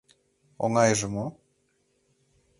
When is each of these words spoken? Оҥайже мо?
Оҥайже 0.63 1.05
мо? 1.13 1.25